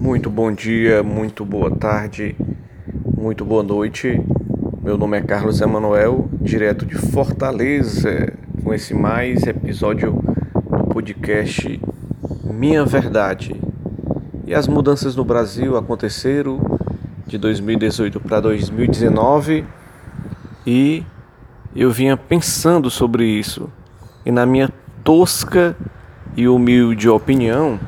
Muito 0.00 0.30
bom 0.30 0.50
dia, 0.50 1.02
muito 1.02 1.44
boa 1.44 1.70
tarde, 1.70 2.34
muito 3.18 3.44
boa 3.44 3.62
noite. 3.62 4.18
Meu 4.82 4.96
nome 4.96 5.18
é 5.18 5.20
Carlos 5.20 5.60
Emanuel, 5.60 6.26
direto 6.40 6.86
de 6.86 6.94
Fortaleza, 6.94 8.32
com 8.64 8.72
esse 8.72 8.94
mais 8.94 9.46
episódio 9.46 10.12
do 10.54 10.84
podcast 10.84 11.78
Minha 12.42 12.82
Verdade. 12.82 13.54
E 14.46 14.54
as 14.54 14.66
mudanças 14.66 15.14
no 15.14 15.22
Brasil 15.22 15.76
aconteceram 15.76 16.58
de 17.26 17.36
2018 17.36 18.20
para 18.20 18.40
2019 18.40 19.66
e 20.66 21.04
eu 21.76 21.90
vinha 21.90 22.16
pensando 22.16 22.90
sobre 22.90 23.26
isso. 23.26 23.70
E 24.24 24.32
na 24.32 24.46
minha 24.46 24.70
tosca 25.04 25.76
e 26.34 26.48
humilde 26.48 27.06
opinião, 27.06 27.78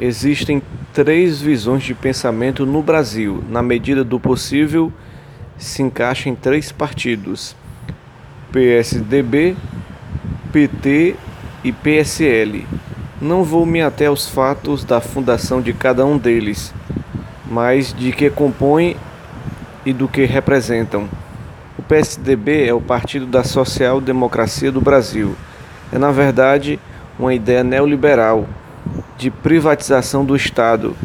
existem 0.00 0.62
três 0.94 1.40
visões 1.40 1.82
de 1.82 1.94
pensamento 1.94 2.64
no 2.64 2.82
Brasil. 2.82 3.44
Na 3.50 3.62
medida 3.62 4.02
do 4.02 4.18
possível, 4.18 4.90
se 5.58 5.82
encaixa 5.82 6.28
em 6.28 6.34
três 6.34 6.72
partidos: 6.72 7.54
PSDB, 8.50 9.54
PT 10.50 11.14
e 11.62 11.70
PSL. 11.70 12.66
Não 13.20 13.44
vou 13.44 13.66
me 13.66 13.82
até 13.82 14.06
aos 14.06 14.26
fatos 14.26 14.82
da 14.82 14.98
fundação 14.98 15.60
de 15.60 15.74
cada 15.74 16.06
um 16.06 16.16
deles, 16.16 16.72
mas 17.46 17.92
de 17.92 18.12
que 18.12 18.30
compõem 18.30 18.96
e 19.84 19.92
do 19.92 20.08
que 20.08 20.24
representam. 20.24 21.06
O 21.78 21.82
PSDB 21.82 22.66
é 22.66 22.72
o 22.72 22.80
Partido 22.80 23.26
da 23.26 23.44
Social 23.44 24.00
Democracia 24.00 24.72
do 24.72 24.80
Brasil. 24.80 25.36
É, 25.92 25.98
na 25.98 26.10
verdade, 26.10 26.80
uma 27.18 27.34
ideia 27.34 27.62
neoliberal 27.62 28.46
de 29.20 29.30
privatização 29.30 30.24
do 30.24 30.34
Estado 30.34 30.96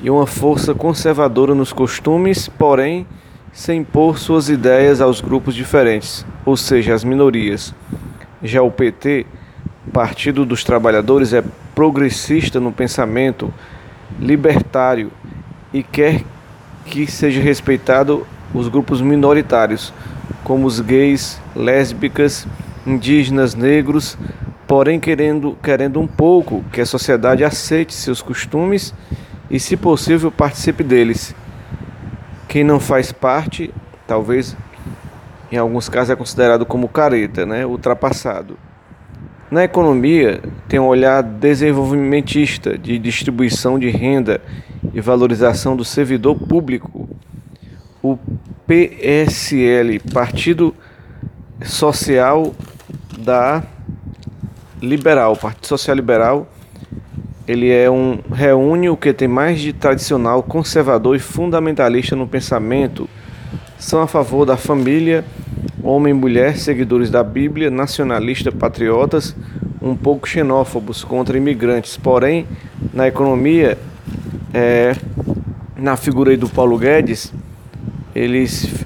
e 0.00 0.08
uma 0.08 0.26
força 0.26 0.74
conservadora 0.74 1.54
nos 1.54 1.70
costumes, 1.70 2.48
porém 2.48 3.06
sem 3.52 3.80
impor 3.80 4.18
suas 4.18 4.48
ideias 4.48 5.02
aos 5.02 5.20
grupos 5.20 5.54
diferentes, 5.54 6.24
ou 6.46 6.56
seja, 6.56 6.94
às 6.94 7.04
minorias. 7.04 7.74
Já 8.42 8.62
o 8.62 8.70
PT, 8.70 9.26
Partido 9.92 10.46
dos 10.46 10.64
Trabalhadores, 10.64 11.34
é 11.34 11.44
progressista 11.74 12.58
no 12.58 12.72
pensamento, 12.72 13.52
libertário 14.18 15.12
e 15.74 15.82
quer 15.82 16.24
que 16.86 17.06
seja 17.06 17.42
respeitado 17.42 18.26
os 18.54 18.66
grupos 18.66 19.02
minoritários, 19.02 19.92
como 20.42 20.66
os 20.66 20.80
gays, 20.80 21.38
lésbicas, 21.54 22.46
indígenas, 22.86 23.54
negros, 23.54 24.16
porém 24.72 24.98
querendo, 24.98 25.54
querendo 25.62 26.00
um 26.00 26.06
pouco 26.06 26.64
que 26.72 26.80
a 26.80 26.86
sociedade 26.86 27.44
aceite 27.44 27.92
seus 27.92 28.22
costumes 28.22 28.94
e, 29.50 29.60
se 29.60 29.76
possível, 29.76 30.32
participe 30.32 30.82
deles. 30.82 31.34
Quem 32.48 32.64
não 32.64 32.80
faz 32.80 33.12
parte, 33.12 33.70
talvez 34.06 34.56
em 35.50 35.58
alguns 35.58 35.90
casos 35.90 36.08
é 36.08 36.16
considerado 36.16 36.64
como 36.64 36.88
careta, 36.88 37.44
né? 37.44 37.66
ultrapassado. 37.66 38.56
Na 39.50 39.62
economia, 39.62 40.40
tem 40.66 40.80
um 40.80 40.86
olhar 40.86 41.22
desenvolvimentista 41.22 42.78
de 42.78 42.98
distribuição 42.98 43.78
de 43.78 43.90
renda 43.90 44.40
e 44.94 45.02
valorização 45.02 45.76
do 45.76 45.84
servidor 45.84 46.34
público. 46.48 47.10
O 48.02 48.16
PSL, 48.66 50.00
Partido 50.14 50.74
Social 51.60 52.54
da 53.18 53.62
liberal, 54.82 55.32
o 55.32 55.36
Partido 55.36 55.68
Social 55.68 55.94
Liberal, 55.94 56.46
ele 57.46 57.70
é 57.70 57.88
um 57.88 58.18
reúne 58.32 58.90
o 58.90 58.96
que 58.96 59.12
tem 59.12 59.28
mais 59.28 59.60
de 59.60 59.72
tradicional, 59.72 60.42
conservador 60.42 61.14
e 61.14 61.20
fundamentalista 61.20 62.16
no 62.16 62.26
pensamento. 62.26 63.08
São 63.78 64.02
a 64.02 64.06
favor 64.06 64.44
da 64.44 64.56
família, 64.56 65.24
homem 65.82 66.12
e 66.12 66.14
mulher, 66.14 66.56
seguidores 66.56 67.10
da 67.10 67.22
Bíblia, 67.22 67.70
nacionalistas, 67.70 68.52
patriotas, 68.52 69.36
um 69.80 69.96
pouco 69.96 70.28
xenófobos 70.28 71.04
contra 71.04 71.36
imigrantes. 71.36 71.96
Porém, 71.96 72.46
na 72.92 73.06
economia, 73.06 73.78
é, 74.52 74.96
na 75.76 75.96
figura 75.96 76.36
do 76.36 76.48
Paulo 76.48 76.76
Guedes, 76.76 77.32
eles 78.14 78.84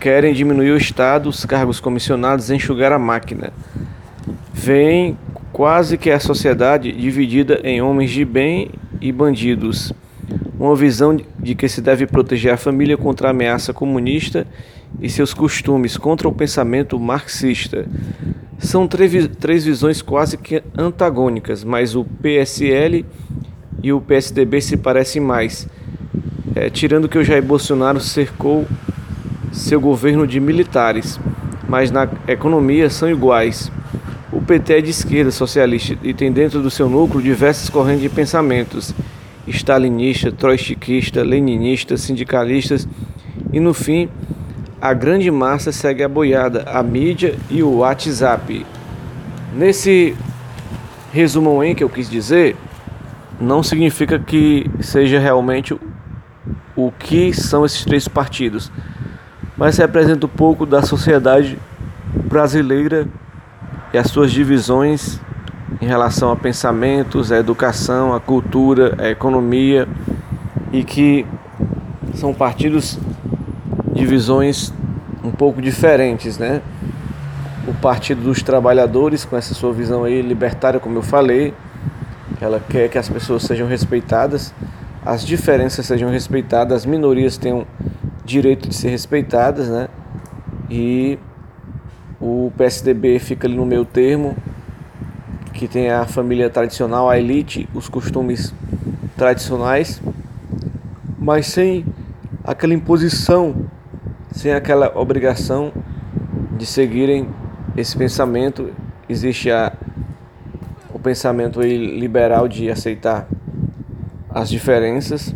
querem 0.00 0.32
diminuir 0.32 0.72
o 0.72 0.76
Estado, 0.76 1.28
os 1.28 1.44
cargos 1.44 1.78
comissionados, 1.78 2.50
enxugar 2.50 2.92
a 2.92 2.98
máquina 2.98 3.52
vem 4.60 5.16
quase 5.60 5.98
que 5.98 6.10
a 6.10 6.18
sociedade 6.18 6.90
dividida 6.90 7.60
em 7.62 7.82
homens 7.82 8.10
de 8.10 8.24
bem 8.24 8.70
e 8.98 9.12
bandidos. 9.12 9.92
Uma 10.58 10.74
visão 10.74 11.14
de 11.38 11.54
que 11.54 11.68
se 11.68 11.82
deve 11.82 12.06
proteger 12.06 12.54
a 12.54 12.56
família 12.56 12.96
contra 12.96 13.28
a 13.28 13.30
ameaça 13.30 13.70
comunista 13.70 14.46
e 15.02 15.10
seus 15.10 15.34
costumes 15.34 15.98
contra 15.98 16.26
o 16.26 16.32
pensamento 16.32 16.98
marxista. 16.98 17.84
São 18.58 18.88
três 18.88 19.62
visões 19.62 20.00
quase 20.00 20.38
que 20.38 20.62
antagônicas, 20.78 21.62
mas 21.62 21.94
o 21.94 22.06
PSL 22.06 23.04
e 23.82 23.92
o 23.92 24.00
PSDB 24.00 24.62
se 24.62 24.78
parecem 24.78 25.20
mais, 25.20 25.68
é, 26.56 26.70
tirando 26.70 27.06
que 27.06 27.18
o 27.18 27.22
Jair 27.22 27.44
Bolsonaro 27.44 28.00
cercou 28.00 28.66
seu 29.52 29.78
governo 29.78 30.26
de 30.26 30.40
militares, 30.40 31.20
mas 31.68 31.90
na 31.90 32.08
economia 32.26 32.88
são 32.88 33.10
iguais. 33.10 33.70
O 34.32 34.40
PT 34.40 34.74
é 34.74 34.80
de 34.80 34.90
esquerda 34.90 35.30
socialista 35.30 35.96
e 36.02 36.14
tem 36.14 36.30
dentro 36.30 36.62
do 36.62 36.70
seu 36.70 36.88
núcleo 36.88 37.22
diversas 37.22 37.68
correntes 37.68 38.02
de 38.02 38.08
pensamentos 38.08 38.94
stalinista, 39.46 40.30
trotskista, 40.30 41.22
leninista, 41.22 41.96
sindicalistas 41.96 42.86
e 43.52 43.58
no 43.58 43.74
fim 43.74 44.08
a 44.80 44.94
grande 44.94 45.30
massa 45.30 45.72
segue 45.72 46.02
a 46.02 46.08
boiada, 46.08 46.62
a 46.66 46.82
mídia 46.82 47.34
e 47.50 47.62
o 47.62 47.78
WhatsApp. 47.78 48.64
Nesse 49.54 50.16
resumo 51.12 51.62
em 51.62 51.74
que 51.74 51.84
eu 51.84 51.90
quis 51.90 52.08
dizer, 52.08 52.56
não 53.40 53.62
significa 53.62 54.18
que 54.18 54.70
seja 54.80 55.18
realmente 55.18 55.76
o 56.76 56.92
que 56.92 57.34
são 57.34 57.66
esses 57.66 57.84
três 57.84 58.06
partidos, 58.06 58.70
mas 59.56 59.76
representa 59.76 60.24
um 60.24 60.30
pouco 60.30 60.64
da 60.64 60.82
sociedade 60.82 61.58
brasileira 62.26 63.06
e 63.92 63.98
as 63.98 64.08
suas 64.08 64.30
divisões 64.30 65.20
em 65.80 65.86
relação 65.86 66.30
a 66.30 66.36
pensamentos, 66.36 67.32
a 67.32 67.38
educação, 67.38 68.14
a 68.14 68.20
cultura, 68.20 68.94
a 68.98 69.08
economia 69.08 69.88
e 70.72 70.84
que 70.84 71.26
são 72.14 72.32
partidos 72.34 72.98
de 73.92 74.06
visões 74.06 74.72
um 75.24 75.30
pouco 75.30 75.60
diferentes, 75.60 76.38
né? 76.38 76.60
O 77.66 77.74
Partido 77.74 78.22
dos 78.22 78.42
Trabalhadores, 78.42 79.24
com 79.24 79.36
essa 79.36 79.54
sua 79.54 79.72
visão 79.72 80.04
aí 80.04 80.22
libertária, 80.22 80.80
como 80.80 80.98
eu 80.98 81.02
falei, 81.02 81.54
ela 82.40 82.60
quer 82.60 82.88
que 82.88 82.98
as 82.98 83.08
pessoas 83.08 83.42
sejam 83.42 83.68
respeitadas, 83.68 84.54
as 85.04 85.24
diferenças 85.24 85.86
sejam 85.86 86.10
respeitadas, 86.10 86.78
as 86.78 86.86
minorias 86.86 87.36
tenham 87.36 87.66
direito 88.24 88.68
de 88.68 88.74
ser 88.74 88.88
respeitadas, 88.88 89.68
né? 89.68 89.88
E 90.70 91.18
o 92.20 92.52
PSDB 92.56 93.18
fica 93.18 93.46
ali 93.46 93.56
no 93.56 93.64
meio 93.64 93.84
termo, 93.84 94.36
que 95.54 95.66
tem 95.66 95.90
a 95.90 96.04
família 96.04 96.50
tradicional, 96.50 97.08
a 97.08 97.18
elite, 97.18 97.68
os 97.74 97.88
costumes 97.88 98.54
tradicionais, 99.16 100.00
mas 101.18 101.46
sem 101.46 101.84
aquela 102.44 102.74
imposição, 102.74 103.66
sem 104.32 104.52
aquela 104.52 104.96
obrigação 104.98 105.72
de 106.56 106.66
seguirem 106.66 107.28
esse 107.76 107.96
pensamento. 107.96 108.70
Existe 109.08 109.50
a, 109.50 109.72
o 110.92 110.98
pensamento 110.98 111.60
liberal 111.62 112.46
de 112.46 112.70
aceitar 112.70 113.26
as 114.28 114.48
diferenças, 114.48 115.34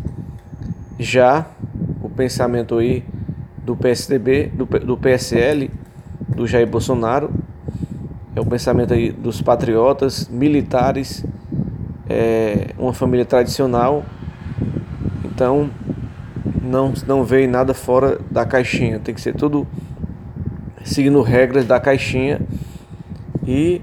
já 0.99 1.47
o 2.03 2.09
pensamento 2.09 2.77
aí 2.77 3.03
do 3.65 3.75
PSDB, 3.75 4.53
do, 4.55 4.65
do 4.65 4.97
PSL, 4.97 5.71
do 6.35 6.47
Jair 6.47 6.67
Bolsonaro, 6.67 7.31
é 8.35 8.41
o 8.41 8.45
pensamento 8.45 8.93
aí 8.93 9.13
dos 9.13 9.41
patriotas, 9.41 10.29
militares, 10.29 11.25
é, 12.09 12.69
uma 12.77 12.93
família 12.93 13.25
tradicional. 13.25 14.05
Então, 15.25 15.71
não, 16.61 16.93
não 17.07 17.25
veio 17.25 17.49
nada 17.49 17.73
fora 17.73 18.19
da 18.31 18.45
caixinha, 18.45 18.99
tem 18.99 19.15
que 19.15 19.21
ser 19.21 19.35
tudo 19.35 19.67
seguindo 20.83 21.23
regras 21.23 21.65
da 21.65 21.79
caixinha. 21.79 22.41
E 23.47 23.81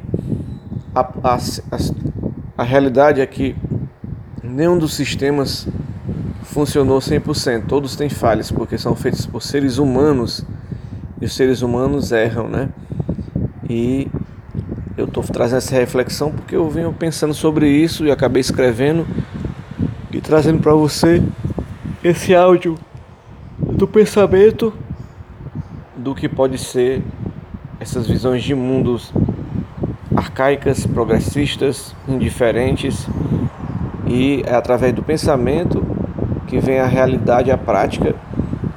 a, 0.94 1.00
a, 1.02 1.36
a, 1.36 1.78
a 2.58 2.64
realidade 2.64 3.22
é 3.22 3.26
que 3.26 3.56
nenhum 4.44 4.78
dos 4.78 4.94
sistemas 4.94 5.68
funcionou 6.44 7.00
100%, 7.00 7.66
todos 7.68 7.96
têm 7.96 8.10
falhas, 8.10 8.52
porque 8.52 8.78
são 8.78 8.96
feitos 8.96 9.26
por 9.26 9.42
seres 9.42 9.78
humanos 9.78 10.46
e 11.22 11.26
os 11.26 11.34
seres 11.34 11.62
humanos 11.62 12.12
erram, 12.12 12.48
né? 12.48 12.70
E 13.70 14.08
eu 14.98 15.06
estou 15.06 15.24
trazendo 15.24 15.60
essa 15.60 15.76
reflexão 15.76 16.32
porque 16.32 16.56
eu 16.56 16.70
venho 16.70 16.92
pensando 16.92 17.34
sobre 17.34 17.70
isso 17.70 18.06
e 18.06 18.12
acabei 18.12 18.42
escrevendo 18.42 19.06
e 20.12 20.20
trazendo 20.20 20.60
para 20.60 20.74
você 20.74 21.24
esse 22.04 22.36
áudio 22.36 22.76
do 23.60 23.88
pensamento 23.88 24.74
do 25.96 26.16
que 26.16 26.28
pode 26.28 26.58
ser 26.58 27.04
essas 27.80 28.08
visões 28.08 28.44
de 28.44 28.54
mundos 28.56 29.14
arcaicas, 30.16 30.86
progressistas, 30.86 31.96
indiferentes 32.08 33.08
e 34.08 34.44
é 34.46 34.56
através 34.56 34.94
do 34.94 35.02
pensamento 35.02 35.84
que 36.48 36.60
vem 36.60 36.80
a 36.80 36.86
realidade, 36.86 37.50
a 37.50 37.58
prática, 37.58 38.16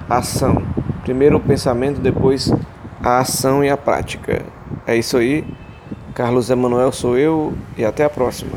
a 0.09 0.19
ação. 0.19 0.74
Primeiro 1.05 1.37
o 1.37 1.41
pensamento, 1.41 2.01
depois 2.01 2.51
a 3.03 3.19
ação 3.19 3.63
e 3.63 3.69
a 3.69 3.77
prática. 3.77 4.43
É 4.87 4.97
isso 4.97 5.19
aí. 5.19 5.45
Carlos 6.15 6.49
Emanuel 6.49 6.91
sou 6.93 7.19
eu 7.19 7.53
e 7.77 7.85
até 7.85 8.05
a 8.05 8.11
próxima. 8.11 8.53